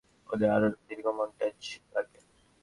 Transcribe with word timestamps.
ওদের 0.29 0.49
আরও 0.49 0.67
দীর্ঘ 0.87 1.05
মন্টাজ 1.17 1.59
লাগবে। 1.93 2.19